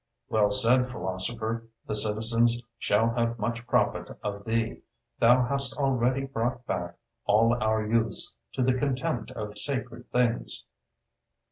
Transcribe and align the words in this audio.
Well 0.29 0.49
said, 0.49 0.89
philosopher! 0.89 1.67
the 1.85 1.93
citizens 1.93 2.59
shall 2.79 3.11
have 3.13 3.37
much 3.37 3.67
profit 3.67 4.17
of 4.23 4.45
thee! 4.45 4.81
thou 5.19 5.45
hast 5.45 5.77
already 5.77 6.25
brought 6.25 6.65
back 6.65 6.97
all 7.25 7.53
our 7.61 7.85
youths 7.85 8.39
to 8.53 8.63
the 8.63 8.73
contempt 8.73 9.29
of 9.29 9.59
sacred 9.59 10.11
things. 10.11 10.65